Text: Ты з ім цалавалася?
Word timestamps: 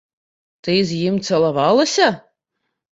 Ты 0.67 0.79
з 0.93 1.03
ім 1.11 1.21
цалавалася? 1.29 2.11